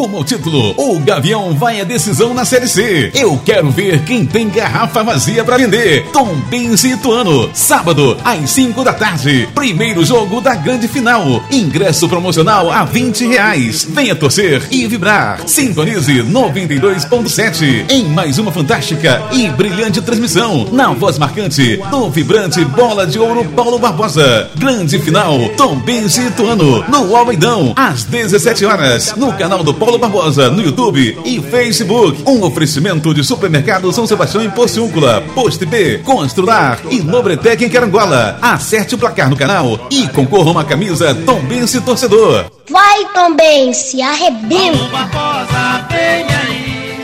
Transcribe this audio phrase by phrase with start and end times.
[0.00, 0.74] rumo ao título.
[0.78, 3.10] O Gavião vai à decisão na Série C.
[3.14, 6.06] Eu quero ver quem tem garrafa vazia para vender.
[6.10, 7.50] Tom Benz e Ituano.
[7.52, 9.46] Sábado, às 5 da tarde.
[9.54, 11.42] Primeiro jogo da grande final.
[11.50, 13.86] Ingresso promocional a 20 reais.
[13.90, 15.46] Venha torcer e vibrar.
[15.46, 20.66] Sintonize 92.7 em mais uma fantástica e brilhante transmissão.
[20.72, 24.50] Na voz marcante do vibrante Bola de Ouro Paulo Barbosa.
[24.56, 25.38] Grande final.
[25.58, 26.84] Tom Benz e Ituano.
[26.88, 29.14] No Almeidão, às 17 horas.
[29.14, 32.22] No canal do Paulo Barbosa, no YouTube e Facebook.
[32.26, 38.38] Um oferecimento de supermercado São Sebastião em Porciúncula, Posto B, Constrular e Nobretec em Carangola.
[38.40, 42.46] Acerte o placar no canal e concorra a uma camisa Tom Bense Torcedor.
[42.68, 44.78] Vai Tom Bense, arrebenta!
[44.78, 47.00] Paulo Barbosa, vem aí.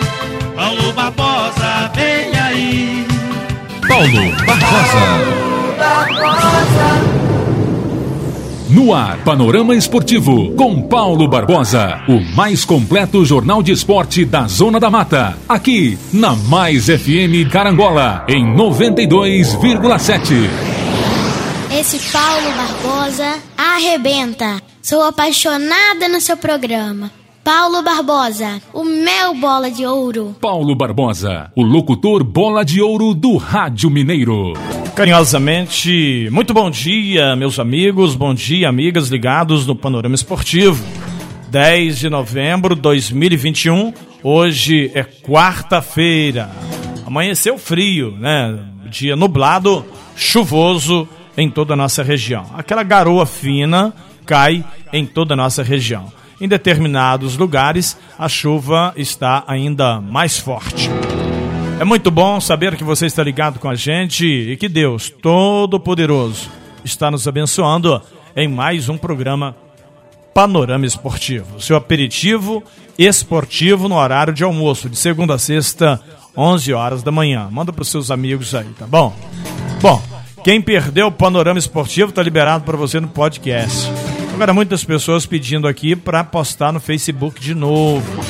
[0.54, 3.06] Paulo Barbosa, vem aí.
[3.88, 5.46] Paulo Barbosa.
[8.76, 14.78] No ar, Panorama Esportivo, com Paulo Barbosa, o mais completo jornal de esporte da Zona
[14.78, 15.34] da Mata.
[15.48, 20.20] Aqui, na Mais FM Carangola, em 92,7.
[21.72, 24.60] Esse Paulo Barbosa arrebenta.
[24.82, 27.10] Sou apaixonada no seu programa.
[27.46, 30.34] Paulo Barbosa, o meu bola de ouro.
[30.40, 34.54] Paulo Barbosa, o locutor bola de ouro do Rádio Mineiro.
[34.96, 40.84] Carinhosamente, muito bom dia, meus amigos, bom dia, amigas ligados no Panorama Esportivo.
[41.48, 43.94] 10 de novembro de 2021,
[44.24, 46.50] hoje é quarta-feira.
[47.06, 48.58] Amanheceu frio, né?
[48.90, 49.84] Dia nublado,
[50.16, 52.44] chuvoso em toda a nossa região.
[52.56, 53.94] Aquela garoa fina
[54.26, 56.10] cai em toda a nossa região.
[56.40, 60.90] Em determinados lugares, a chuva está ainda mais forte.
[61.80, 66.50] É muito bom saber que você está ligado com a gente e que Deus Todo-Poderoso
[66.84, 68.00] está nos abençoando
[68.34, 69.56] em mais um programa
[70.34, 71.60] Panorama Esportivo.
[71.60, 72.62] Seu aperitivo
[72.98, 76.00] esportivo no horário de almoço, de segunda a sexta,
[76.36, 77.48] 11 horas da manhã.
[77.50, 79.14] Manda para os seus amigos aí, tá bom?
[79.80, 80.02] Bom,
[80.44, 83.90] quem perdeu o Panorama Esportivo está liberado para você no podcast.
[84.36, 88.22] Agora, muitas pessoas pedindo aqui para postar no Facebook de novo.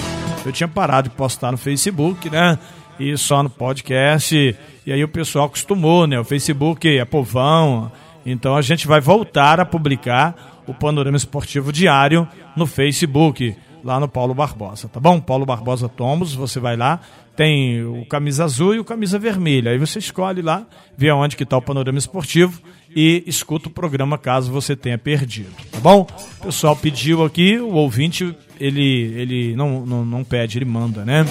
[0.47, 2.61] Eu tinha parado de postar no Facebook, né?
[2.97, 4.56] E só no podcast.
[4.87, 6.16] E aí o pessoal acostumou, né?
[6.16, 7.91] O Facebook é povão.
[8.25, 14.06] Então a gente vai voltar a publicar o Panorama Esportivo Diário no Facebook, lá no
[14.06, 15.21] Paulo Barbosa, tá bom?
[15.21, 17.00] Paulo Barbosa Tomos, você vai lá,
[17.34, 19.72] tem o camisa azul e o camisa vermelha.
[19.72, 20.66] Aí você escolhe lá,
[20.97, 22.62] vê aonde que está o Panorama Esportivo
[22.97, 26.07] e escuta o programa caso você tenha perdido, tá bom?
[26.41, 31.27] O pessoal pediu aqui, o ouvinte, ele, ele não, não, não pede, ele manda, né?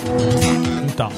[0.87, 1.09] Então,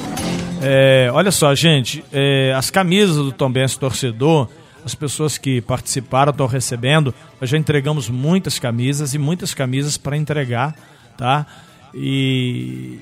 [0.62, 4.48] é, olha só, gente, é, as camisas do Tom Benz Torcedor,
[4.86, 10.16] as pessoas que participaram estão recebendo, nós já entregamos muitas camisas e muitas camisas para
[10.16, 10.74] entregar,
[11.18, 11.46] tá?
[11.94, 13.00] E,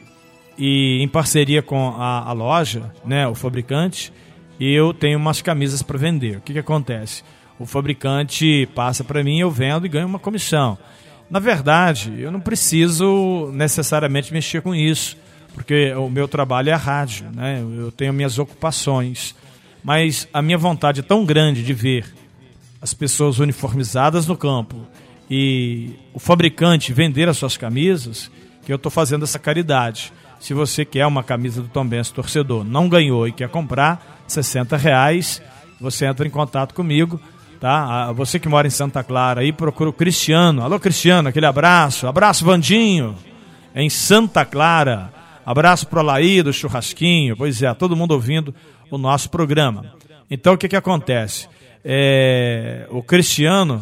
[0.57, 4.12] e em parceria com a, a loja, né, o fabricante,
[4.59, 6.38] eu tenho umas camisas para vender.
[6.38, 7.23] O que, que acontece?
[7.59, 10.77] O fabricante passa para mim, eu vendo e ganho uma comissão.
[11.29, 15.17] Na verdade, eu não preciso necessariamente mexer com isso,
[15.53, 17.63] porque o meu trabalho é a rádio, né?
[17.77, 19.33] eu tenho minhas ocupações.
[19.83, 22.05] Mas a minha vontade é tão grande de ver
[22.81, 24.85] as pessoas uniformizadas no campo
[25.29, 28.29] e o fabricante vender as suas camisas
[28.65, 30.11] que eu estou fazendo essa caridade.
[30.39, 34.75] Se você quer uma camisa do Tom Benz torcedor, não ganhou e quer comprar, 60
[34.75, 35.41] reais,
[35.79, 37.19] você entra em contato comigo,
[37.65, 38.11] tá?
[38.11, 40.61] Você que mora em Santa Clara aí, procura o Cristiano.
[40.61, 42.05] Alô, Cristiano, aquele abraço.
[42.05, 43.15] Abraço, Vandinho,
[43.73, 45.11] em Santa Clara.
[45.43, 47.35] Abraço pro Alaí do Churrasquinho.
[47.35, 48.53] Pois é, todo mundo ouvindo
[48.91, 49.95] o nosso programa.
[50.29, 51.49] Então, o que que acontece?
[51.83, 53.81] É, o Cristiano,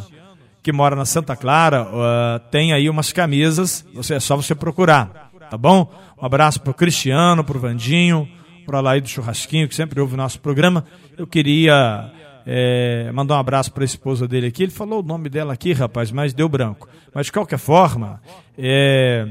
[0.61, 5.29] que mora na Santa Clara, uh, tem aí umas camisas, você, é só você procurar,
[5.50, 5.91] tá bom?
[6.21, 8.29] Um abraço pro Cristiano, pro Vandinho,
[8.65, 10.85] pro Alaí do Churrasquinho, que sempre ouve o nosso programa.
[11.17, 12.13] Eu queria
[12.46, 14.64] é, mandar um abraço para a esposa dele aqui.
[14.64, 16.88] Ele falou o nome dela aqui, rapaz, mas deu branco.
[17.14, 18.22] Mas de qualquer forma,
[18.58, 19.26] é,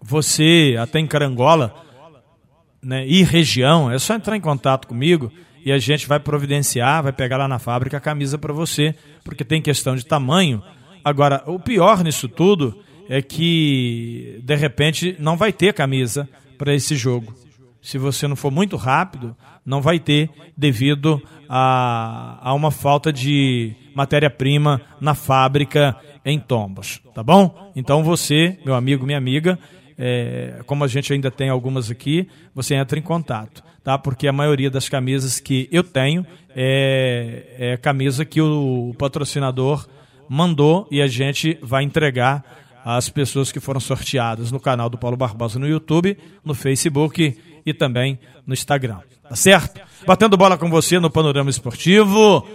[0.00, 1.74] você, até em Carangola,
[2.82, 5.32] né, e região, é só entrar em contato comigo
[5.64, 9.44] e a gente vai providenciar, vai pegar lá na fábrica a camisa para você, porque
[9.44, 10.62] tem questão de tamanho.
[11.04, 16.94] Agora, o pior nisso tudo é que, de repente, não vai ter camisa para esse
[16.96, 17.34] jogo.
[17.86, 23.76] Se você não for muito rápido, não vai ter, devido a, a uma falta de
[23.94, 25.94] matéria-prima na fábrica
[26.24, 27.00] em Tombos.
[27.14, 27.70] Tá bom?
[27.76, 29.56] Então você, meu amigo, minha amiga,
[29.96, 33.96] é, como a gente ainda tem algumas aqui, você entra em contato, tá?
[33.96, 39.86] Porque a maioria das camisas que eu tenho é, é camisa que o patrocinador
[40.28, 42.44] mandou e a gente vai entregar
[42.84, 47.36] as pessoas que foram sorteadas no canal do Paulo Barbosa no YouTube, no Facebook
[47.66, 49.00] e também no Instagram.
[49.28, 49.80] Tá certo?
[50.06, 52.46] Batendo bola com você no Panorama Esportivo.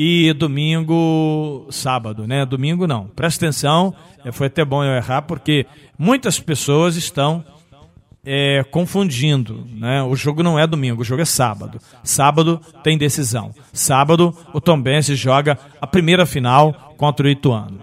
[0.00, 2.46] E domingo, sábado, né?
[2.46, 3.08] Domingo não.
[3.08, 3.92] Presta atenção,
[4.24, 5.66] é, foi até bom eu errar, porque
[5.98, 7.44] muitas pessoas estão
[8.24, 9.66] é, confundindo.
[9.74, 10.00] Né?
[10.04, 11.80] O jogo não é domingo, o jogo é sábado.
[12.04, 13.52] Sábado tem decisão.
[13.72, 17.80] Sábado, o Tom Benz joga a primeira final contra o Ituano.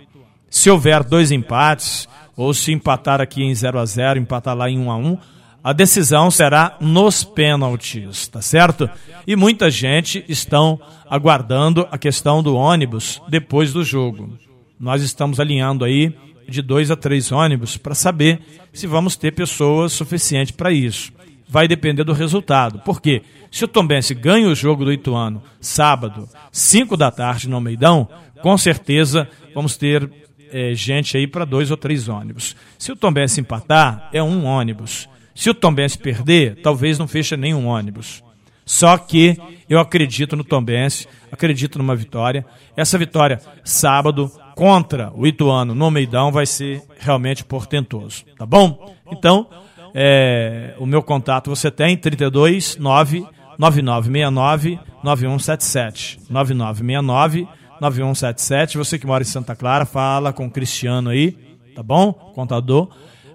[0.50, 2.08] Se houver dois empates,
[2.38, 5.18] ou se empatar aqui em 0 a 0 empatar lá em 1 a 1
[5.66, 8.88] a decisão será nos pênaltis, tá certo?
[9.26, 10.80] E muita gente estão
[11.10, 14.38] aguardando a questão do ônibus depois do jogo.
[14.80, 16.16] Nós estamos alinhando aí
[16.48, 18.42] de dois a três ônibus para saber
[18.72, 21.12] se vamos ter pessoas suficientes para isso.
[21.50, 22.78] Vai depender do resultado.
[22.86, 23.24] Por quê?
[23.50, 28.08] Se o Tombense ganha o jogo do Ituano sábado, 5 da tarde no Almeidão,
[28.40, 30.08] com certeza vamos ter
[30.52, 32.56] é, gente aí para dois ou três ônibus.
[32.78, 35.10] Se o Tombense empatar, é um ônibus.
[35.36, 38.24] Se o Tombense perder, talvez não feche nenhum ônibus.
[38.66, 39.38] Só que
[39.70, 42.46] eu acredito no Tombense, acredito numa vitória.
[42.76, 48.96] Essa vitória sábado contra o Ituano no Meidão vai ser realmente portentoso, tá bom?
[49.12, 49.48] Então,
[49.94, 53.28] é, o meu contato você tem 32 9
[53.60, 57.48] 9969 9177 9969
[57.80, 58.78] 9177.
[58.78, 61.32] Você que mora em Santa Clara, fala com o Cristiano aí,
[61.76, 62.12] tá bom?
[62.12, 62.90] Contador.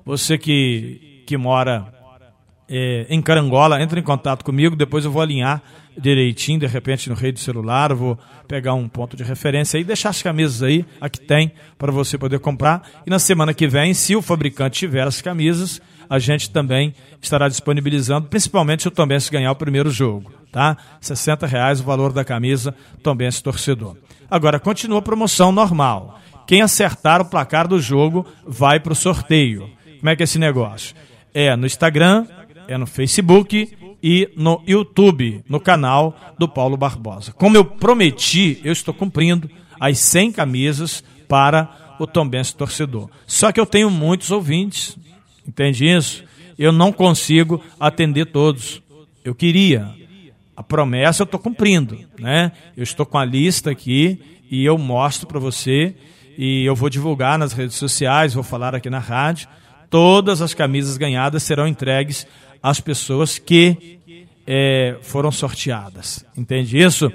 [0.04, 1.86] Você que que mora
[2.68, 5.62] é, em Carangola, entre em contato comigo, depois eu vou alinhar
[5.96, 8.18] direitinho, de repente no rede celular, eu vou
[8.48, 12.40] pegar um ponto de referência e deixar as camisas aí, aqui tem, para você poder
[12.40, 12.82] comprar.
[13.06, 16.92] E na semana que vem, se o fabricante tiver as camisas, a gente também
[17.22, 20.76] estará disponibilizando, principalmente se o Tombense ganhar o primeiro jogo, tá?
[21.00, 22.74] 60 reais o valor da camisa
[23.04, 23.96] Tombense Torcedor.
[24.28, 26.20] Agora, continua a promoção normal.
[26.44, 29.70] Quem acertar o placar do jogo vai para o sorteio.
[30.00, 30.96] Como é que é esse negócio?
[31.34, 32.26] É no Instagram,
[32.68, 37.32] é no Facebook e no YouTube, no canal do Paulo Barbosa.
[37.32, 43.10] Como eu prometi, eu estou cumprindo as 100 camisas para o Tombense torcedor.
[43.26, 44.96] Só que eu tenho muitos ouvintes,
[45.46, 46.24] entende isso?
[46.58, 48.82] Eu não consigo atender todos.
[49.24, 49.90] Eu queria.
[50.56, 52.52] A promessa eu estou cumprindo, né?
[52.76, 55.94] Eu estou com a lista aqui e eu mostro para você
[56.36, 59.48] e eu vou divulgar nas redes sociais, vou falar aqui na rádio
[59.90, 62.26] todas as camisas ganhadas serão entregues
[62.62, 63.98] às pessoas que
[64.46, 66.24] é, foram sorteadas.
[66.36, 67.12] Entende isso?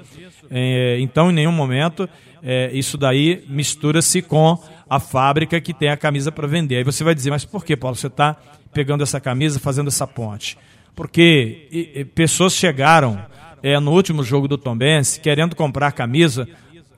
[0.50, 2.08] É, então, em nenhum momento,
[2.42, 6.76] é, isso daí mistura-se com a fábrica que tem a camisa para vender.
[6.76, 8.36] Aí você vai dizer, mas por que, Paulo, você está
[8.72, 10.56] pegando essa camisa, fazendo essa ponte?
[10.94, 13.20] Porque e, e, pessoas chegaram
[13.62, 16.48] é, no último jogo do Tombense querendo comprar a camisa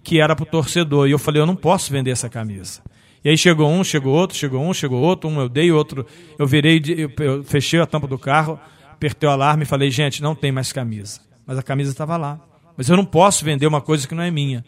[0.05, 1.09] que era para o torcedor.
[1.09, 2.81] E eu falei, eu não posso vender essa camisa.
[3.25, 6.07] E aí chegou um, chegou outro, chegou um, chegou outro, um eu dei, outro
[6.39, 6.83] eu virei,
[7.19, 8.59] eu, fechei a tampa do carro,
[8.91, 11.21] apertei o alarme e falei, gente, não tem mais camisa.
[11.47, 12.41] Mas a camisa estava lá.
[12.77, 14.65] Mas eu não posso vender uma coisa que não é minha.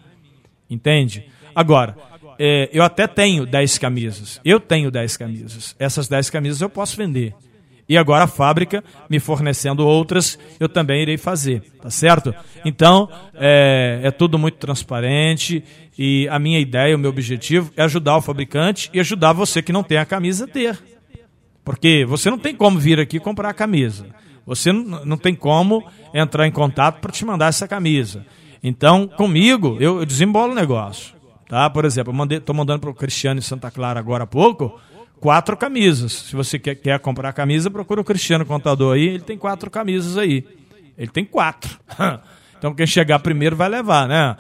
[0.69, 1.26] Entende?
[1.55, 1.97] Agora,
[2.38, 4.41] é, eu até tenho 10 camisas.
[4.44, 5.76] Eu tenho 10 camisas.
[5.79, 7.35] Essas 10 camisas eu posso vender.
[7.90, 12.32] E agora a fábrica me fornecendo outras, eu também irei fazer, tá certo?
[12.64, 15.64] Então, é, é tudo muito transparente
[15.98, 19.72] e a minha ideia, o meu objetivo é ajudar o fabricante e ajudar você que
[19.72, 20.78] não tem a camisa a ter.
[21.64, 24.06] Porque você não tem como vir aqui comprar a camisa.
[24.47, 28.25] Você não, tem como entrar em contato para te mandar essa camisa.
[28.62, 31.12] Então, comigo, eu, eu desembolo o negócio.
[31.49, 31.68] Tá?
[31.68, 34.80] Por exemplo, estou mandando para o Cristiano em Santa Clara agora há pouco
[35.20, 36.12] quatro camisas.
[36.12, 40.16] Se você quer, quer comprar camisa, procura o Cristiano Contador aí, ele tem quatro camisas
[40.16, 40.44] aí.
[40.98, 41.78] Ele tem quatro.
[42.60, 44.36] Então quem chegar primeiro vai levar, né?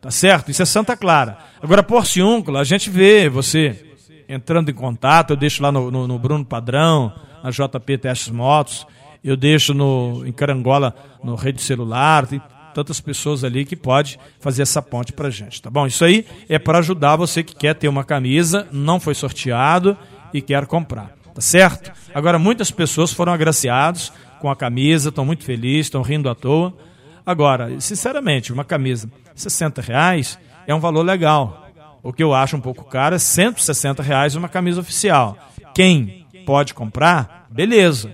[0.00, 0.48] Tá certo?
[0.48, 1.38] Isso é Santa Clara.
[1.60, 3.84] Agora, Porciúncula, a gente vê você
[4.28, 7.12] entrando em contato, eu deixo lá no, no, no Bruno Padrão,
[7.42, 8.86] na JP Testes Motos,
[9.24, 12.40] eu deixo no, em Carangola, no rede celular, tem
[12.74, 15.84] tantas pessoas ali que pode fazer essa ponte pra gente, tá bom?
[15.84, 19.98] Isso aí é para ajudar você que quer ter uma camisa, não foi sorteado
[20.34, 21.12] e quer comprar.
[21.32, 21.92] Tá certo?
[22.12, 26.76] Agora, muitas pessoas foram agraciadas com a camisa, estão muito felizes, estão rindo à toa.
[27.24, 31.68] Agora, sinceramente, uma camisa 60 reais é um valor legal.
[32.02, 35.38] O que eu acho um pouco caro é 160 reais uma camisa oficial.
[35.74, 38.12] Quem pode comprar, beleza.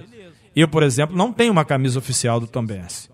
[0.55, 3.11] Eu, por exemplo, não tenho uma camisa oficial do Tom Benz.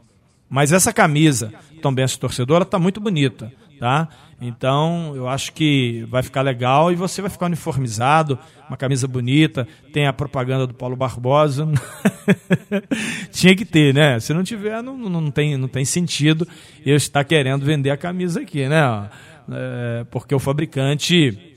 [0.48, 4.08] Mas essa camisa Tom Benz torcedora está muito bonita, tá?
[4.40, 8.38] Então, eu acho que vai ficar legal e você vai ficar uniformizado,
[8.69, 11.66] uma camisa bonita, tem a propaganda do Paulo Barbosa.
[13.33, 14.21] Tinha que ter, né?
[14.21, 16.47] Se não tiver, não, não, tem, não tem sentido
[16.85, 19.09] eu estar querendo vender a camisa aqui, né?
[19.50, 21.57] É, porque o fabricante,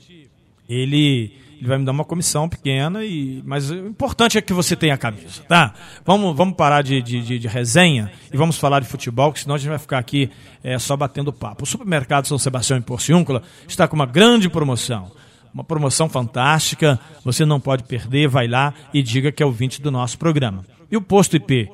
[0.68, 4.74] ele ele vai me dar uma comissão pequena, e mas o importante é que você
[4.74, 5.74] tenha a camisa, tá?
[6.06, 9.58] Vamos, vamos parar de, de, de, resenha e vamos falar de futebol, que senão a
[9.58, 10.30] gente vai ficar aqui
[10.64, 11.64] é, só batendo papo.
[11.64, 15.12] O supermercado São Sebastião em Porciúncula está com uma grande promoção.
[15.52, 19.82] Uma promoção fantástica, você não pode perder, vai lá e diga que é o 20
[19.82, 20.64] do nosso programa.
[20.90, 21.68] E o posto IP?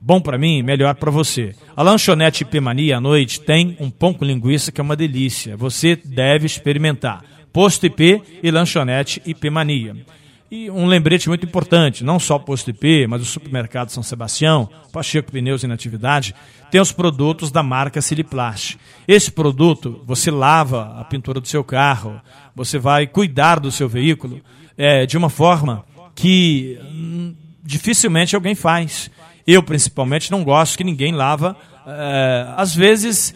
[0.00, 1.56] Bom para mim, melhor para você.
[1.74, 5.56] A lanchonete IP Mania à noite tem um pão com linguiça que é uma delícia.
[5.56, 7.24] Você deve experimentar.
[7.52, 9.96] Posto IP e lanchonete IP Mania.
[10.50, 14.68] E um lembrete muito importante, não só o Posto IP, mas o Supermercado São Sebastião,
[14.90, 16.34] Pacheco Pneus em Atividade,
[16.70, 18.78] tem os produtos da marca Siliplast.
[19.06, 22.18] Esse produto, você lava a pintura do seu carro,
[22.56, 24.40] você vai cuidar do seu veículo
[24.76, 29.10] é, de uma forma que hum, dificilmente alguém faz.
[29.46, 31.56] Eu, principalmente, não gosto que ninguém lava.
[31.86, 33.34] É, às vezes,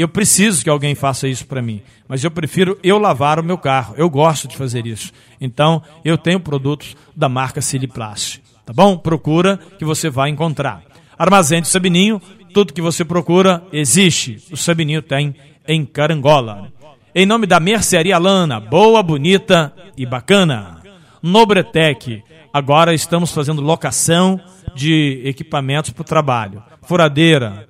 [0.00, 3.58] eu preciso que alguém faça isso para mim, mas eu prefiro eu lavar o meu
[3.58, 3.94] carro.
[3.96, 5.12] Eu gosto de fazer isso.
[5.40, 8.40] Então, eu tenho produtos da marca Siliplast.
[8.64, 8.96] Tá bom?
[8.96, 10.82] Procura que você vai encontrar.
[11.18, 12.20] Armazém de Sabininho,
[12.54, 14.42] tudo que você procura existe.
[14.50, 15.34] O Sabininho tem
[15.66, 16.72] em Carangola.
[17.14, 20.80] Em nome da Mercearia Lana, boa, bonita e bacana.
[21.22, 24.40] Nobretec, agora estamos fazendo locação
[24.74, 26.62] de equipamentos para o trabalho.
[26.82, 27.68] Furadeira,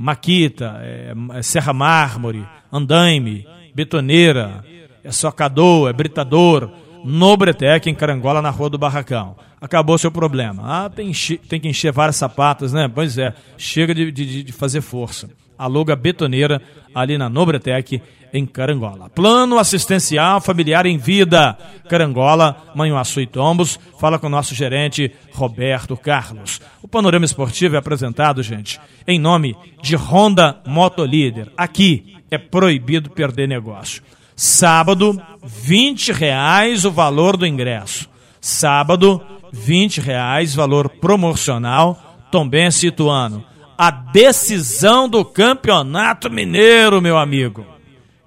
[0.00, 4.64] Maquita, é, é Serra Mármore, Andaime, Betoneira,
[5.02, 6.70] é Socador, é Britador,
[7.04, 9.36] no Bretec, em Carangola, na Rua do Barracão.
[9.60, 10.62] Acabou seu problema.
[10.64, 11.10] Ah, tem,
[11.48, 12.88] tem que encher várias sapatas, né?
[12.88, 15.28] Pois é, chega de, de, de fazer força.
[15.58, 16.62] Aluga betoneira
[16.94, 18.00] ali na Nobretec,
[18.32, 19.08] em Carangola.
[19.10, 21.56] Plano assistencial familiar em vida.
[21.88, 23.78] Carangola, Manhuaçu e Tombos.
[23.98, 26.60] Fala com o nosso gerente Roberto Carlos.
[26.82, 31.48] O panorama esportivo é apresentado, gente, em nome de Honda Motolíder.
[31.56, 34.02] Aqui é proibido perder negócio.
[34.36, 38.08] Sábado, 20 reais o valor do ingresso.
[38.40, 39.20] Sábado,
[39.52, 41.98] 20 reais, valor promocional,
[42.30, 43.44] Também Situano.
[43.78, 47.64] A decisão do Campeonato Mineiro, meu amigo.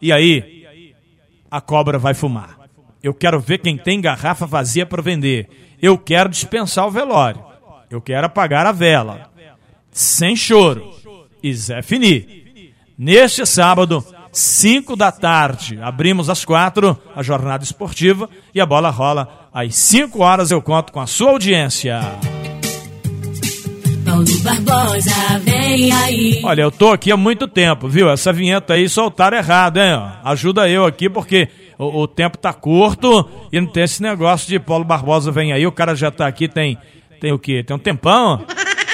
[0.01, 0.65] E aí,
[1.51, 2.57] a cobra vai fumar.
[3.03, 5.49] Eu quero ver quem tem garrafa vazia para vender.
[5.81, 7.43] Eu quero dispensar o velório.
[7.89, 9.29] Eu quero apagar a vela.
[9.91, 10.93] Sem choro.
[11.43, 12.71] E Zé Fini.
[12.97, 19.49] Neste sábado, 5 da tarde, abrimos às 4 a jornada esportiva e a bola rola
[19.53, 20.49] às 5 horas.
[20.49, 21.99] Eu conto com a sua audiência.
[24.21, 26.41] Paulo Barbosa, vem aí.
[26.43, 28.09] Olha, eu tô aqui há muito tempo, viu?
[28.09, 29.99] Essa vinheta aí soltaram errado, hein?
[30.23, 31.47] Ajuda eu aqui porque
[31.77, 35.65] o, o, tempo tá curto e não tem esse negócio de Paulo Barbosa vem aí.
[35.65, 36.77] O cara já tá aqui, tem,
[37.19, 37.63] tem o quê?
[37.63, 38.45] Tem um tempão?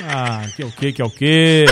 [0.09, 1.65] Ah, que é o quê, que é o quê?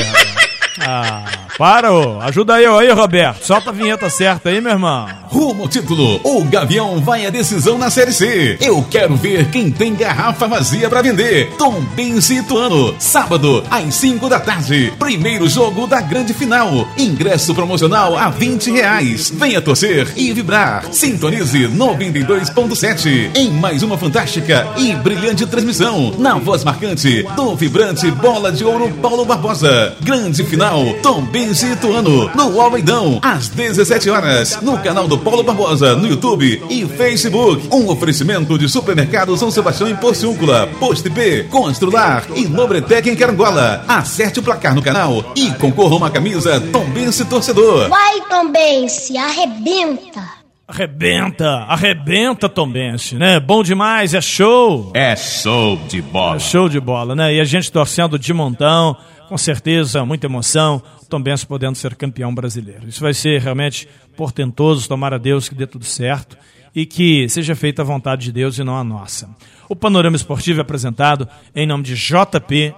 [0.82, 2.20] Ah, para, ô.
[2.22, 3.46] ajuda eu aí, Roberto.
[3.46, 5.08] Solta a vinheta certa aí, meu irmão.
[5.24, 8.58] Rumo ao título, o Gavião vai à decisão na Série C.
[8.62, 11.52] Eu quero ver quem tem garrafa vazia para vender.
[11.58, 14.94] Tom Benzi Ituano, sábado, às 5 da tarde.
[15.00, 16.88] Primeiro jogo da grande final.
[16.98, 19.30] Ingresso promocional a 20 reais.
[19.30, 20.86] Venha torcer e vibrar.
[20.92, 26.14] Sintonize 92.7 em mais uma fantástica e brilhante transmissão.
[26.18, 29.96] Na voz marcante do vibrante Bola de Ouro Paulo Barbosa.
[30.02, 35.96] Grande final Tom Benzi Ituano, no Almeidão, às 17 horas, no canal do Paulo Barbosa,
[35.96, 37.68] no YouTube e Facebook.
[37.72, 43.86] Um oferecimento de supermercado São Sebastião em Porciúncula, Post P, Constrular e Nobretec em Carangola.
[43.88, 47.90] Acerte o placar no canal e concorra a uma camisa Tom Benzi Torcedor.
[47.90, 50.46] Vai, Tom Benzi, arrebenta!
[50.68, 53.40] Arrebenta, arrebenta Tombense, né?
[53.40, 54.92] Bom demais, é show.
[54.96, 56.38] É show de bola.
[56.38, 57.36] É show de bola, né?
[57.36, 62.34] E a gente torcendo de montão com certeza, muita emoção, Tom Benz podendo ser campeão
[62.34, 62.88] brasileiro.
[62.88, 66.38] Isso vai ser realmente portentoso, tomara a Deus que dê tudo certo
[66.74, 69.30] e que seja feita a vontade de Deus e não a nossa.
[69.70, 72.76] O Panorama Esportivo é apresentado em nome de JP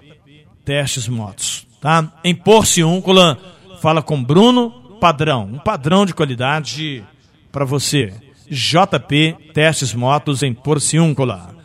[0.64, 2.12] Testes Motos, tá?
[2.24, 3.38] Em Porciúncula,
[3.82, 7.04] fala com Bruno Padrão, um padrão de qualidade
[7.52, 8.14] para você.
[8.50, 11.56] JP Testes Motos em Porciúncula.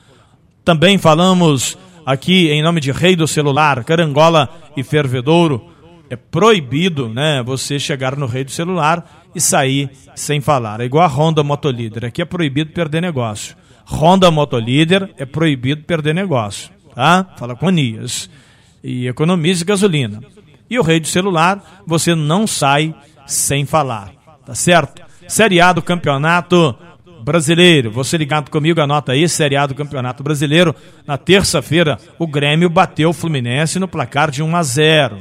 [0.65, 5.71] Também falamos aqui em nome de Rei do Celular, Carangola e Fervedouro,
[6.11, 10.81] é proibido, né, você chegar no Rei do Celular e sair sem falar.
[10.81, 13.57] É igual a Honda Motolíder, aqui é proibido perder negócio.
[13.87, 17.27] Honda Motolíder é proibido perder negócio, tá?
[17.37, 18.29] Fala com Anias.
[18.85, 20.21] E economize gasolina.
[20.69, 22.95] E o Rei do Celular, você não sai
[23.27, 24.13] sem falar,
[24.45, 25.03] tá certo?
[25.29, 26.77] Série A do campeonato
[27.23, 27.91] Brasileiro.
[27.91, 30.75] Você ligado comigo, anota aí, Série A do Campeonato Brasileiro.
[31.07, 35.19] Na terça-feira, o Grêmio bateu o Fluminense no placar de 1 a 0.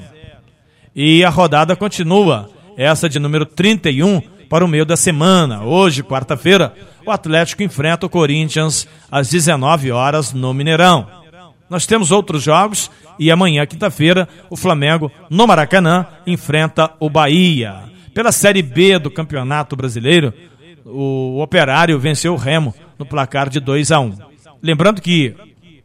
[0.96, 2.50] E a rodada continua.
[2.76, 5.64] Essa de número 31 para o meio da semana.
[5.64, 6.74] Hoje, quarta-feira,
[7.06, 11.08] o Atlético enfrenta o Corinthians às 19 horas no Mineirão.
[11.70, 17.84] Nós temos outros jogos e amanhã, quinta-feira, o Flamengo, no Maracanã, enfrenta o Bahia.
[18.14, 20.34] Pela Série B do Campeonato Brasileiro,
[20.86, 24.18] o Operário venceu o Remo no placar de 2 a 1.
[24.62, 25.36] Lembrando que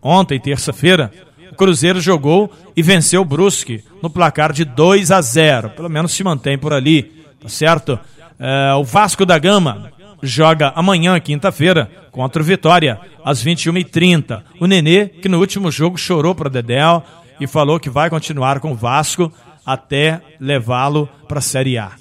[0.02, 1.10] ontem, terça-feira,
[1.50, 5.70] o Cruzeiro jogou e venceu o Brusque no placar de 2 a 0.
[5.70, 7.02] Pelo menos se mantém por ali,
[7.40, 7.98] tá certo?
[8.38, 9.90] É, o Vasco da Gama
[10.22, 14.42] joga amanhã, quinta-feira, contra o Vitória, às 21h30.
[14.60, 17.02] O Nenê, que no último jogo chorou para Dedéu
[17.40, 19.32] e falou que vai continuar com o Vasco
[19.64, 21.92] até levá-lo para a Série A.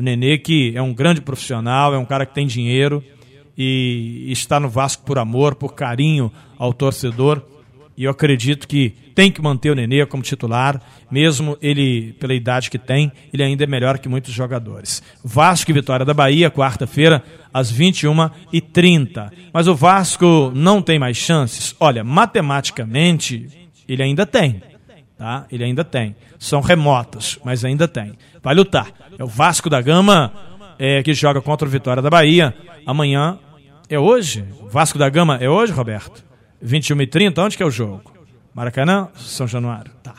[0.00, 3.04] O Nenê, que é um grande profissional, é um cara que tem dinheiro
[3.54, 7.42] e está no Vasco por amor, por carinho ao torcedor.
[7.98, 10.80] E eu acredito que tem que manter o Nenê como titular,
[11.10, 15.02] mesmo ele, pela idade que tem, ele ainda é melhor que muitos jogadores.
[15.22, 19.30] Vasco e Vitória da Bahia, quarta-feira, às 21h30.
[19.52, 21.76] Mas o Vasco não tem mais chances?
[21.78, 23.48] Olha, matematicamente,
[23.86, 24.62] ele ainda tem.
[25.18, 25.44] Tá?
[25.52, 26.16] Ele ainda tem.
[26.38, 28.14] São remotas, mas ainda tem.
[28.42, 28.88] Vai lutar.
[29.18, 30.32] É o Vasco da Gama
[30.78, 32.54] é, que joga contra o Vitória da Bahia.
[32.86, 33.38] Amanhã
[33.88, 34.44] é hoje?
[34.70, 36.24] Vasco da Gama é hoje, Roberto?
[36.62, 38.12] 21 e 30 onde que é o jogo?
[38.54, 39.08] Maracanã?
[39.14, 39.92] São Januário.
[40.02, 40.14] Tá.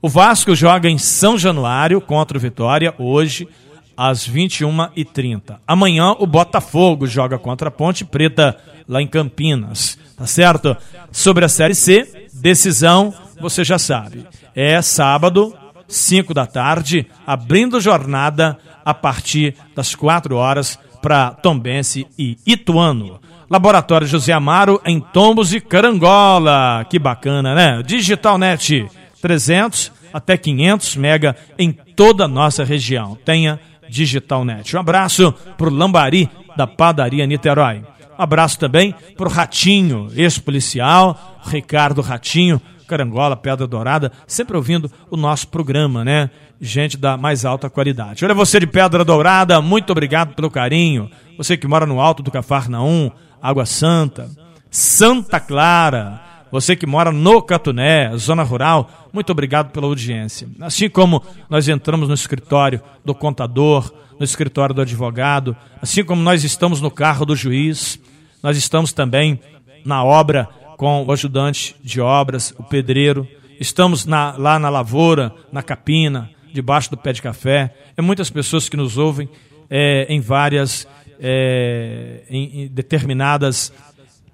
[0.00, 3.48] O Vasco joga em São Januário contra o Vitória hoje
[3.96, 5.56] às 21h30.
[5.66, 8.56] Amanhã o Botafogo joga contra a Ponte Preta
[8.88, 9.98] lá em Campinas.
[10.16, 10.76] Tá certo?
[11.10, 14.26] Sobre a Série C, decisão, você já sabe.
[14.54, 15.56] É sábado,
[15.88, 23.20] 5 da tarde, abrindo jornada a partir das 4 horas para Tombense e Ituano.
[23.50, 26.84] Laboratório José Amaro em Tombos e Carangola.
[26.88, 27.82] Que bacana, né?
[27.82, 28.88] Digital Net
[29.20, 33.18] 300 até 500 mega em toda a nossa região.
[33.24, 34.76] Tenha Digital Net.
[34.76, 37.82] Um abraço pro Lambari da Padaria Niterói.
[38.18, 45.48] Um abraço também pro Ratinho, ex-policial, Ricardo Ratinho, Carangola, Pedra Dourada, sempre ouvindo o nosso
[45.48, 46.30] programa, né?
[46.60, 48.24] Gente da mais alta qualidade.
[48.24, 51.10] Olha você de Pedra Dourada, muito obrigado pelo carinho.
[51.36, 53.10] Você que mora no alto do Cafarnaum,
[53.42, 54.30] Água Santa,
[54.70, 60.48] Santa Clara, você que mora no Catuné, zona rural, muito obrigado pela audiência.
[60.60, 66.44] Assim como nós entramos no escritório do contador, no escritório do advogado, assim como nós
[66.44, 68.00] estamos no carro do juiz,
[68.42, 69.40] nós estamos também
[69.84, 73.26] na obra com o ajudante de obras, o pedreiro,
[73.60, 77.74] estamos na, lá na lavoura, na capina, debaixo do pé de café.
[77.96, 79.28] É muitas pessoas que nos ouvem
[79.70, 80.86] é, em várias
[81.20, 83.72] é, em, em, determinadas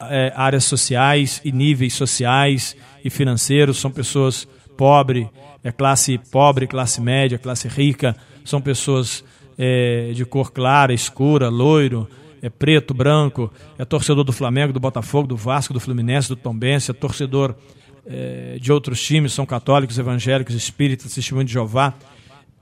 [0.00, 5.26] é, áreas sociais e níveis sociais e financeiros, são pessoas pobres,
[5.62, 9.22] é classe pobre, classe média, classe rica, são pessoas
[9.58, 12.08] é, de cor clara, escura, loiro,
[12.42, 16.90] é preto, branco, é torcedor do Flamengo, do Botafogo, do Vasco, do Fluminense, do Tombense,
[16.90, 17.54] é torcedor
[18.06, 21.94] é, de outros times, são católicos, evangélicos, espíritas, testemunho de Jeová,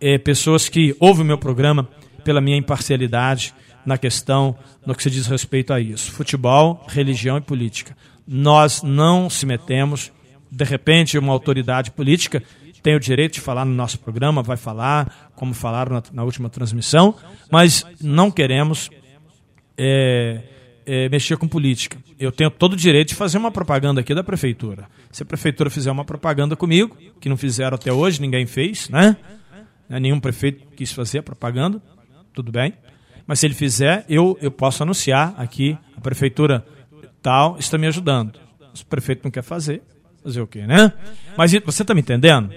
[0.00, 1.88] é, pessoas que ouvem o meu programa
[2.24, 3.54] pela minha imparcialidade,
[3.86, 6.12] na questão no que se diz respeito a isso.
[6.12, 7.96] Futebol, religião e política.
[8.26, 10.12] Nós não se metemos.
[10.50, 12.42] De repente, uma autoridade política
[12.82, 16.48] tem o direito de falar no nosso programa, vai falar, como falaram na, na última
[16.48, 17.14] transmissão,
[17.50, 18.90] mas não queremos
[19.78, 20.42] é,
[20.84, 21.96] é, mexer com política.
[22.18, 24.88] Eu tenho todo o direito de fazer uma propaganda aqui da prefeitura.
[25.12, 29.16] Se a prefeitura fizer uma propaganda comigo, que não fizeram até hoje, ninguém fez, né?
[29.88, 31.80] Nenhum prefeito quis fazer a propaganda,
[32.34, 32.74] tudo bem.
[33.26, 36.66] Mas se ele fizer, eu, eu posso anunciar aqui, a prefeitura
[37.22, 38.38] tal está me ajudando.
[38.74, 39.82] Se o prefeito não quer fazer,
[40.22, 40.92] fazer o quê, né?
[41.36, 42.50] Mas você está me entendendo?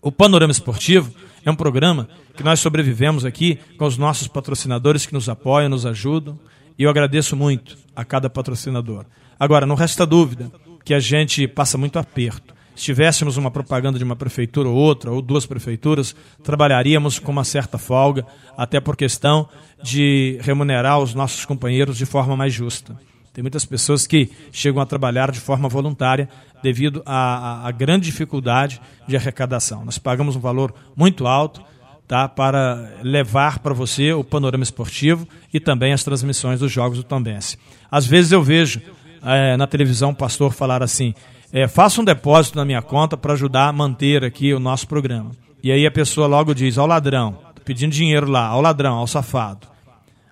[0.00, 1.12] O Panorama Esportivo
[1.44, 5.86] é um programa que nós sobrevivemos aqui com os nossos patrocinadores que nos apoiam, nos
[5.86, 6.38] ajudam.
[6.78, 9.04] E eu agradeço muito a cada patrocinador.
[9.38, 10.50] Agora, não resta dúvida
[10.84, 12.54] que a gente passa muito aperto.
[12.74, 17.44] Se tivéssemos uma propaganda de uma prefeitura ou outra, ou duas prefeituras, trabalharíamos com uma
[17.44, 18.26] certa folga,
[18.56, 19.48] até por questão
[19.82, 22.96] de remunerar os nossos companheiros de forma mais justa.
[23.32, 26.28] Tem muitas pessoas que chegam a trabalhar de forma voluntária
[26.62, 29.84] devido à, à grande dificuldade de arrecadação.
[29.84, 31.62] Nós pagamos um valor muito alto
[32.08, 37.04] tá, para levar para você o panorama esportivo e também as transmissões dos jogos do
[37.04, 37.56] Tambense.
[37.88, 38.82] Às vezes eu vejo
[39.22, 41.14] é, na televisão um pastor falar assim:
[41.52, 45.30] é, faça um depósito na minha conta para ajudar a manter aqui o nosso programa.
[45.62, 49.68] E aí a pessoa logo diz: ao ladrão, pedindo dinheiro lá, ao ladrão, ao safado.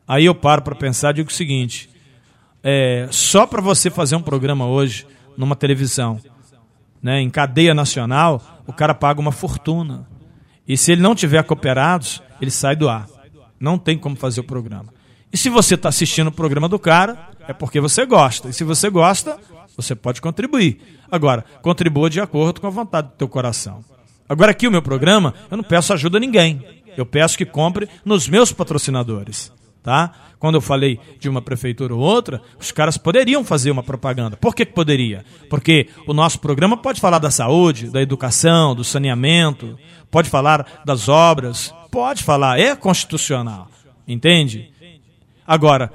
[0.07, 1.89] Aí eu paro para pensar e digo o seguinte:
[2.63, 6.21] é, só para você fazer um programa hoje numa televisão,
[7.03, 10.09] né, em cadeia nacional, o cara paga uma fortuna.
[10.67, 13.09] E se ele não tiver cooperados, ele sai do ar.
[13.59, 14.93] Não tem como fazer o programa.
[15.33, 18.49] E se você está assistindo o programa do cara, é porque você gosta.
[18.49, 19.39] E se você gosta,
[19.77, 20.81] você pode contribuir.
[21.11, 23.85] Agora, contribua de acordo com a vontade do teu coração.
[24.29, 26.65] Agora aqui o meu programa, eu não peço ajuda a ninguém.
[26.97, 30.13] Eu peço que compre nos meus patrocinadores, tá?
[30.39, 34.37] Quando eu falei de uma prefeitura ou outra, os caras poderiam fazer uma propaganda.
[34.37, 35.25] Por que, que poderia?
[35.51, 39.79] Porque o nosso programa pode falar da saúde, da educação, do saneamento,
[40.11, 43.69] pode falar das obras, pode falar, é constitucional.
[44.07, 44.71] Entende?
[45.47, 45.91] Agora,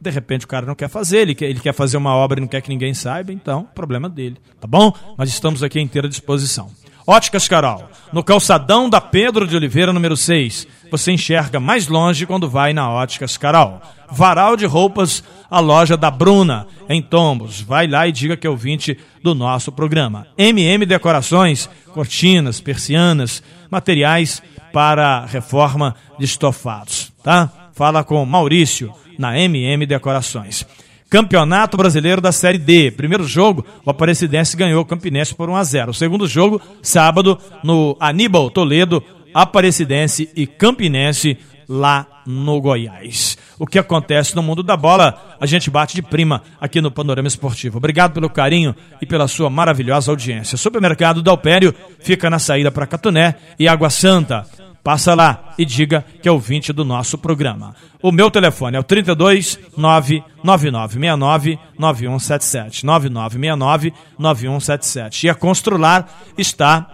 [0.00, 2.42] de repente o cara não quer fazer, ele quer, ele quer fazer uma obra e
[2.42, 4.92] não quer que ninguém saiba, então, problema dele, tá bom?
[5.16, 6.70] Mas estamos aqui à inteira disposição.
[7.06, 10.66] Óticas Carol, no calçadão da Pedro de Oliveira, número 6.
[10.90, 13.82] Você enxerga mais longe quando vai na Óticas Carol.
[14.10, 17.60] Varal de roupas, a loja da Bruna, em Tombos.
[17.60, 20.26] Vai lá e diga que é ouvinte do nosso programa.
[20.38, 27.50] MM Decorações, cortinas, persianas, materiais para reforma de estofados, tá?
[27.74, 30.66] Fala com Maurício na MM Decorações.
[31.10, 32.90] Campeonato Brasileiro da Série D.
[32.90, 35.90] Primeiro jogo, o Aparecidense ganhou o Campinense por 1 a 0.
[35.90, 41.38] O segundo jogo, sábado, no Aníbal Toledo, Aparecidense e Campinense
[41.68, 43.36] lá no Goiás.
[43.58, 47.28] O que acontece no mundo da bola, a gente bate de prima aqui no Panorama
[47.28, 47.78] Esportivo.
[47.78, 50.58] Obrigado pelo carinho e pela sua maravilhosa audiência.
[50.58, 54.46] Supermercado Dalpério fica na saída para Catuné e Água Santa.
[54.84, 57.74] Passa lá e diga que é ouvinte do nosso programa.
[58.02, 62.84] O meu telefone é o 32 99969 9177.
[62.84, 65.26] 9969 9177.
[65.26, 66.86] E a Constrular está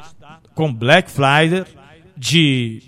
[0.55, 1.65] com Black Friday
[2.17, 2.81] de,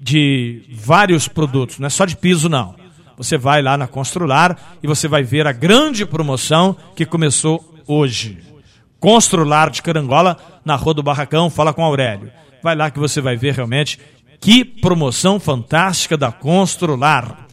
[0.00, 2.74] de vários produtos, não é só de piso não.
[3.16, 8.38] Você vai lá na Constrular e você vai ver a grande promoção que começou hoje.
[8.98, 12.32] Constrular de Carangola, na Rua do Barracão, fala com Aurélio.
[12.62, 13.98] Vai lá que você vai ver realmente
[14.42, 17.46] que promoção fantástica da Constrular.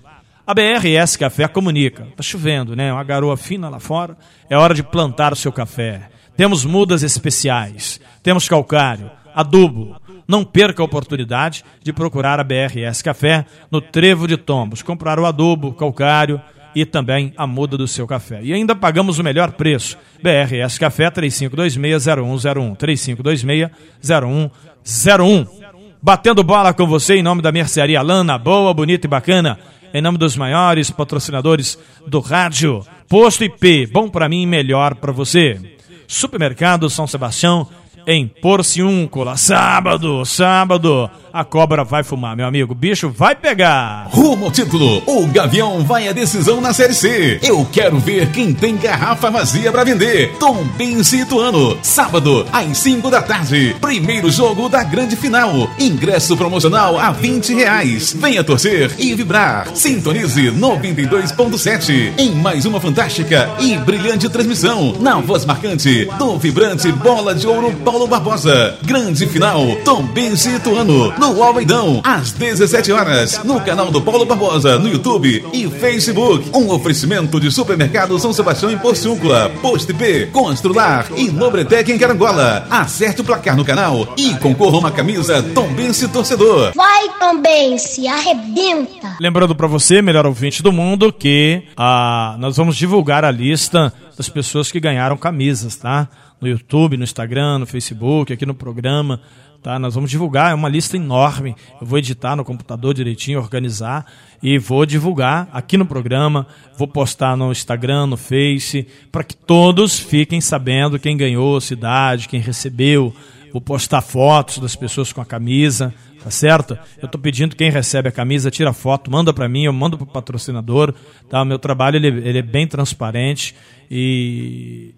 [0.45, 2.07] A BRS Café comunica.
[2.17, 2.91] Tá chovendo, né?
[2.91, 4.17] Uma garoa fina lá fora.
[4.49, 6.09] É hora de plantar o seu café.
[6.35, 8.01] Temos mudas especiais.
[8.23, 9.95] Temos calcário, adubo.
[10.27, 14.81] Não perca a oportunidade de procurar a BRS Café no Trevo de Tombos.
[14.81, 16.41] Comprar o adubo, calcário
[16.73, 18.39] e também a muda do seu café.
[18.41, 19.95] E ainda pagamos o melhor preço.
[20.23, 23.69] BRS Café 3526-0101.
[24.01, 25.68] 3526-0101
[26.01, 29.59] batendo bola com você em nome da mercearia Lana, boa, bonita e bacana,
[29.93, 32.85] em nome dos maiores patrocinadores do rádio.
[33.07, 35.59] Posto IP, bom para mim, melhor para você.
[36.07, 37.67] Supermercado São Sebastião,
[38.09, 39.37] em Porciúncula.
[39.37, 42.71] Sábado, sábado, a cobra vai fumar, meu amigo.
[42.71, 44.07] O bicho vai pegar.
[44.09, 45.03] Rumo ao título.
[45.05, 47.39] O Gavião vai à decisão na Série C.
[47.43, 50.31] Eu quero ver quem tem garrafa vazia para vender.
[50.39, 51.77] Tom Benci Ituano.
[51.83, 53.75] Sábado, às 5 da tarde.
[53.79, 55.69] Primeiro jogo da grande final.
[55.77, 58.13] Ingresso promocional a 20 reais.
[58.19, 59.67] Venha torcer e vibrar.
[59.75, 64.95] Sintonize 92.7 em mais uma fantástica e brilhante transmissão.
[64.99, 68.77] Na voz marcante do vibrante Bola de Ouro Paulo Barbosa.
[68.83, 69.65] Grande final.
[69.83, 75.45] Tom Benci Ituano no Almeidão, às 17 horas, no canal do Paulo Barbosa, no YouTube
[75.53, 76.49] e Facebook.
[76.53, 82.67] Um oferecimento de supermercado São Sebastião em Porciúncula, Post P, Constrular e Nobretec em Carangola.
[82.69, 86.73] Acerte o placar no canal e concorra a uma camisa Tombense Torcedor.
[86.75, 89.17] Vai, Tombense, arrebenta!
[89.19, 94.27] Lembrando para você, melhor ouvinte do mundo, que ah, nós vamos divulgar a lista das
[94.27, 96.07] pessoas que ganharam camisas, tá?
[96.41, 99.21] No YouTube, no Instagram, no Facebook, aqui no programa.
[99.61, 99.77] Tá?
[99.77, 101.55] Nós vamos divulgar, é uma lista enorme.
[101.81, 104.05] Eu vou editar no computador direitinho, organizar
[104.41, 106.47] e vou divulgar aqui no programa,
[106.77, 112.39] vou postar no Instagram, no Face, para que todos fiquem sabendo quem ganhou, cidade, quem
[112.39, 113.13] recebeu.
[113.51, 116.77] Vou postar fotos das pessoas com a camisa, tá certo?
[117.01, 120.03] Eu estou pedindo quem recebe a camisa, tira foto, manda para mim, eu mando para
[120.05, 120.93] o patrocinador.
[121.29, 121.41] Tá?
[121.41, 123.55] O meu trabalho ele, ele é bem transparente
[123.89, 124.93] e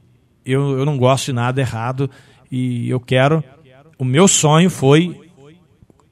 [0.45, 2.09] eu, eu não gosto de nada errado
[2.51, 3.43] e eu quero
[4.01, 5.15] o meu sonho foi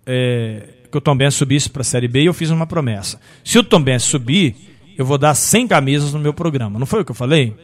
[0.06, 0.62] é,
[0.92, 3.20] que o Tom Benz subisse para a Série B e eu fiz uma promessa.
[3.44, 4.56] Se o Tom Benz subir,
[4.96, 6.78] eu vou dar 100 camisas no meu programa.
[6.78, 7.56] Não foi o que eu falei?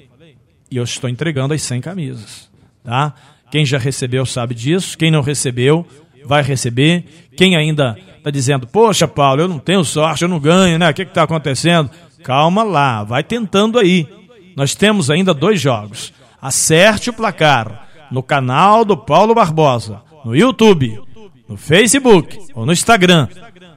[0.72, 2.50] E eu estou entregando as 100 camisas.
[2.84, 3.14] Tá?
[3.52, 4.98] Quem já recebeu sabe disso.
[4.98, 5.86] Quem não recebeu,
[6.26, 7.06] vai receber.
[7.38, 10.90] Quem ainda está dizendo, poxa, Paulo, eu não tenho sorte, eu não ganho, né?
[10.90, 11.92] O que está acontecendo?
[12.24, 14.08] Calma lá, vai tentando aí.
[14.56, 16.12] Nós temos ainda dois jogos.
[16.46, 21.02] Acerte o placar no canal do Paulo Barbosa no YouTube,
[21.50, 23.28] no Facebook ou no Instagram.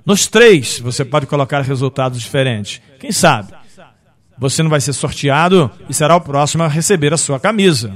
[0.04, 2.82] Nos três você pode colocar resultados diferentes.
[3.00, 3.54] Quem sabe?
[4.36, 7.90] Você não vai ser sorteado e será o próximo a receber a sua camisa.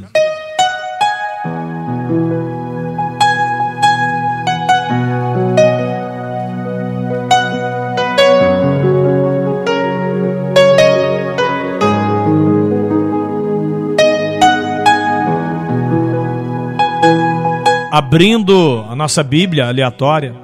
[17.92, 20.34] Abrindo a nossa Bíblia aleatória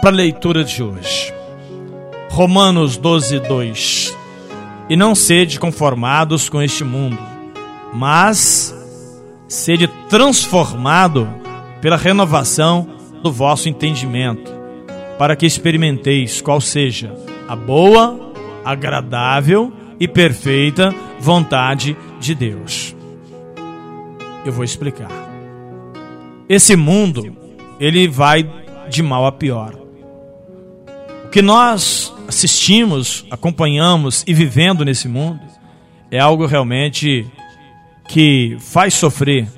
[0.00, 1.32] para a leitura de hoje.
[2.28, 4.16] Romanos 12, 2.
[4.88, 7.16] E não sede conformados com este mundo,
[7.94, 8.74] mas
[9.46, 11.28] sede transformado
[11.80, 12.88] pela renovação
[13.22, 14.50] do vosso entendimento,
[15.16, 17.14] para que experimenteis qual seja
[17.46, 18.32] a boa,
[18.64, 22.96] agradável e perfeita vontade de Deus.
[24.44, 25.23] Eu vou explicar.
[26.48, 27.36] Esse mundo,
[27.80, 28.48] ele vai
[28.88, 29.74] de mal a pior.
[31.24, 35.40] O que nós assistimos, acompanhamos e vivendo nesse mundo
[36.10, 37.26] é algo realmente
[38.08, 39.48] que faz sofrer,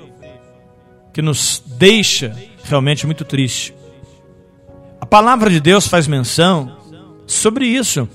[1.13, 3.73] que nos deixa realmente muito triste.
[4.99, 6.77] A palavra de Deus faz menção
[7.25, 8.07] sobre isso,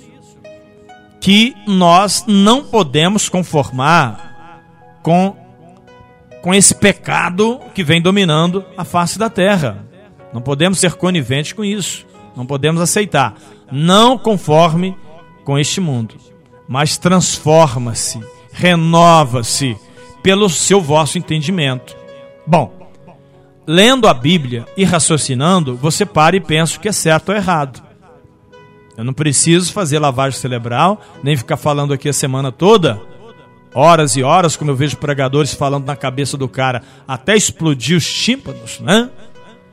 [1.20, 4.61] que nós não podemos conformar
[5.02, 5.37] com
[6.42, 9.87] com esse pecado que vem dominando a face da terra.
[10.33, 12.05] Não podemos ser coniventes com isso.
[12.37, 13.35] Não podemos aceitar.
[13.70, 14.96] Não conforme
[15.44, 16.16] com este mundo,
[16.68, 18.20] mas transforma-se,
[18.52, 19.76] renova-se
[20.22, 21.96] pelo seu vosso entendimento.
[22.46, 22.72] Bom,
[23.66, 27.83] lendo a Bíblia e raciocinando, você para e pensa o que é certo ou errado.
[28.96, 33.00] Eu não preciso fazer lavagem cerebral, nem ficar falando aqui a semana toda
[33.74, 38.11] horas e horas, como eu vejo pregadores falando na cabeça do cara, até explodir os
[38.11, 39.11] tímpanos, né?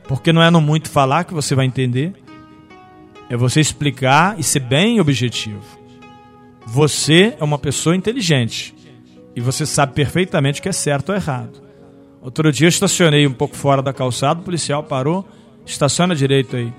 [0.04, 2.14] Porque não é no muito falar que você vai entender.
[3.28, 5.62] É você explicar e ser bem objetivo.
[6.66, 8.74] Você é uma pessoa inteligente
[9.36, 11.62] e você sabe perfeitamente o que é certo ou errado.
[12.20, 15.26] Outro dia eu estacionei um pouco fora da calçada, o policial parou,
[15.64, 16.72] estaciona direito aí.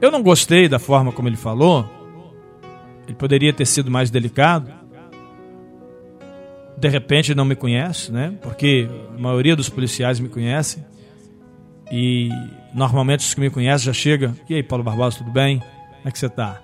[0.00, 1.88] Eu não gostei da forma como ele falou.
[3.06, 4.85] Ele poderia ter sido mais delicado
[6.76, 8.34] de repente não me conhece, né?
[8.42, 10.84] Porque a maioria dos policiais me conhece.
[11.90, 12.28] E
[12.74, 14.34] normalmente os que me conhecem já chegam.
[14.48, 15.58] E aí, Paulo Barbosa, tudo bem?
[15.58, 16.60] Como é que você tá?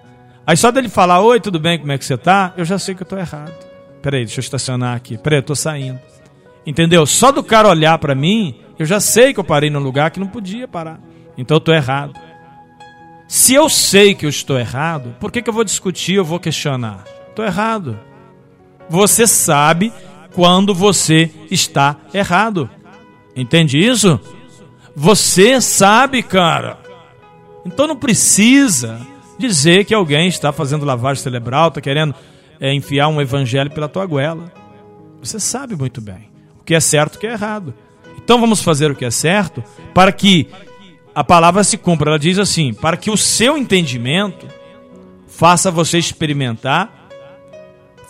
[0.46, 2.52] Aí só dele falar, oi, tudo bem, como é que você tá?
[2.56, 3.54] Eu já sei que eu tô errado.
[4.02, 5.16] Peraí, deixa eu estacionar aqui.
[5.16, 6.00] Peraí, eu tô saindo.
[6.66, 7.06] Entendeu?
[7.06, 10.20] Só do cara olhar para mim, eu já sei que eu parei num lugar que
[10.20, 11.00] não podia parar.
[11.38, 12.12] Então eu tô errado.
[13.28, 16.38] Se eu sei que eu estou errado, por que, que eu vou discutir, eu vou
[16.38, 17.04] questionar?
[17.34, 17.98] Tô errado.
[18.88, 19.92] Você sabe
[20.34, 22.68] quando você está errado.
[23.34, 24.20] Entende isso?
[24.94, 26.78] Você sabe, cara.
[27.64, 29.00] Então não precisa
[29.38, 32.14] dizer que alguém está fazendo lavagem cerebral, está querendo
[32.60, 34.52] é, enfiar um evangelho pela tua goela.
[35.20, 37.74] Você sabe muito bem o que é certo e o que é errado.
[38.22, 39.62] Então vamos fazer o que é certo
[39.94, 40.48] para que
[41.14, 42.10] a palavra se cumpra.
[42.10, 44.46] Ela diz assim: para que o seu entendimento
[45.26, 47.08] faça você experimentar,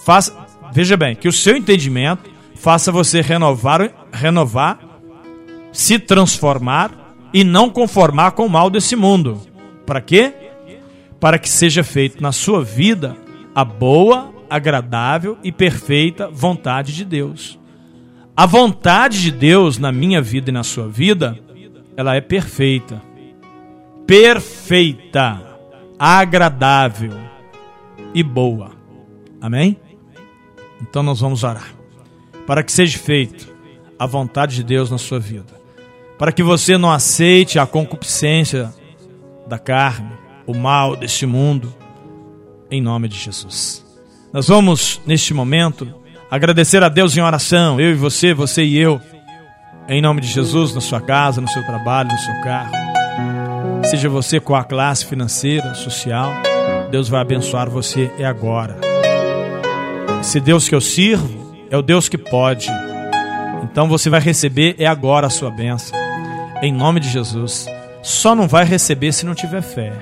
[0.04, 0.41] faça,
[0.72, 4.78] Veja bem, que o seu entendimento faça você renovar, renovar,
[5.70, 6.90] se transformar
[7.32, 9.40] e não conformar com o mal desse mundo.
[9.84, 10.32] Para quê?
[11.20, 13.16] Para que seja feito na sua vida
[13.54, 17.58] a boa, agradável e perfeita vontade de Deus.
[18.34, 21.38] A vontade de Deus na minha vida e na sua vida,
[21.96, 23.02] ela é perfeita.
[24.06, 25.40] Perfeita,
[25.98, 27.12] agradável
[28.14, 28.72] e boa.
[29.40, 29.76] Amém?
[30.82, 31.72] Então nós vamos orar.
[32.46, 33.48] Para que seja feito
[33.98, 35.60] a vontade de Deus na sua vida.
[36.18, 38.72] Para que você não aceite a concupiscência
[39.46, 40.10] da carne,
[40.46, 41.72] o mal deste mundo,
[42.70, 43.84] em nome de Jesus.
[44.32, 45.94] Nós vamos, neste momento,
[46.30, 49.00] agradecer a Deus em oração, eu e você, você e eu,
[49.88, 52.72] em nome de Jesus, na sua casa, no seu trabalho, no seu carro.
[53.84, 56.32] Seja você com a classe financeira, social,
[56.90, 58.91] Deus vai abençoar você é agora.
[60.22, 62.68] Esse Deus que eu sirvo é o Deus que pode.
[63.64, 65.98] Então você vai receber, é agora a sua bênção.
[66.62, 67.66] Em nome de Jesus.
[68.04, 69.92] Só não vai receber se não tiver fé.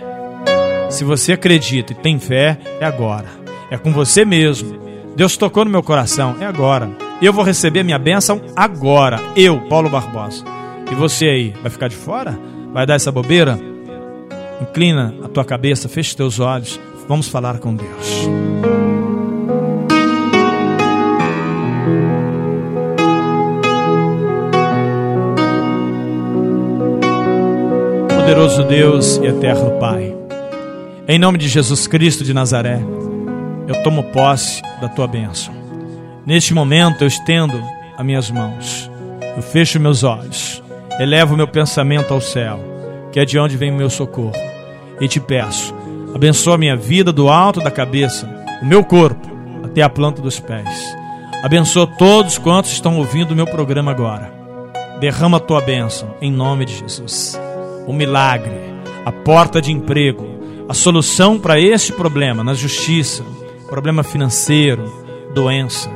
[0.90, 3.28] Se você acredita e tem fé, é agora.
[3.70, 4.78] É com você mesmo.
[5.16, 6.90] Deus tocou no meu coração, é agora.
[7.22, 9.18] Eu vou receber minha bênção agora.
[9.34, 10.44] Eu, Paulo Barbosa.
[10.92, 12.38] E você aí, vai ficar de fora?
[12.74, 13.58] Vai dar essa bobeira?
[14.60, 16.78] Inclina a tua cabeça, feche teus olhos.
[17.08, 18.79] Vamos falar com Deus.
[28.30, 30.14] Poderoso Deus e eterno Pai.
[31.08, 32.80] Em nome de Jesus Cristo de Nazaré,
[33.66, 35.52] eu tomo posse da tua bênção.
[36.24, 37.60] Neste momento eu estendo
[37.98, 38.88] as minhas mãos,
[39.36, 40.62] eu fecho meus olhos,
[41.00, 42.60] elevo meu pensamento ao céu,
[43.10, 44.30] que é de onde vem o meu socorro,
[45.00, 45.74] e te peço,
[46.14, 48.28] abençoa minha vida do alto da cabeça,
[48.62, 49.28] o meu corpo,
[49.64, 50.96] até a planta dos pés.
[51.42, 54.38] Abençoa todos quantos estão ouvindo o meu programa agora
[55.00, 57.40] Derrama a tua bênção em nome de Jesus.
[57.86, 58.54] O milagre,
[59.04, 60.26] a porta de emprego,
[60.68, 63.24] a solução para este problema na justiça,
[63.68, 64.84] problema financeiro,
[65.34, 65.90] doença.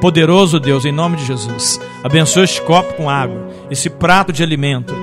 [0.00, 4.94] Poderoso Deus, em nome de Jesus, abençoa este copo com água, esse prato de alimento.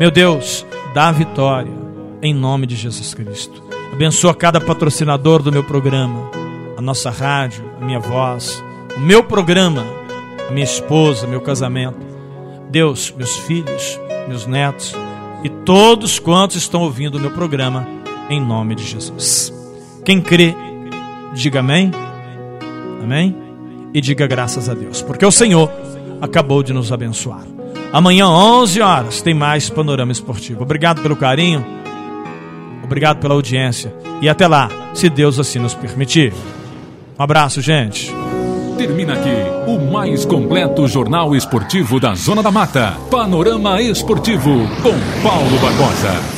[0.00, 1.72] Meu Deus, dá vitória
[2.22, 3.62] em nome de Jesus Cristo.
[3.92, 6.30] Abençoa cada patrocinador do meu programa,
[6.76, 8.64] a nossa rádio, a minha voz,
[8.96, 9.84] o meu programa,
[10.48, 11.98] a minha esposa, meu casamento.
[12.70, 14.96] Deus, meus filhos, meus netos
[15.44, 17.86] e todos quantos estão ouvindo o meu programa,
[18.30, 19.52] em nome de Jesus.
[20.02, 20.54] Quem crê,
[21.34, 21.90] diga amém.
[23.02, 23.36] Amém?
[23.92, 25.70] E diga graças a Deus, porque o Senhor
[26.20, 27.44] acabou de nos abençoar.
[27.92, 30.62] Amanhã, 11 horas, tem mais Panorama Esportivo.
[30.62, 31.64] Obrigado pelo carinho,
[32.82, 33.94] obrigado pela audiência.
[34.22, 36.32] E até lá, se Deus assim nos permitir.
[37.18, 38.10] Um abraço, gente.
[39.94, 42.96] Mais completo jornal esportivo da Zona da Mata.
[43.08, 44.50] Panorama Esportivo
[44.82, 46.32] com Paulo Barbosa.